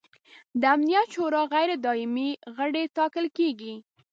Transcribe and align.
د 0.61 0.63
امنیت 0.75 1.07
شورا 1.13 1.41
غیر 1.53 1.69
دایمي 1.85 2.29
غړي 2.55 2.83
ټاکل 2.97 3.25
کیږي. 3.37 3.73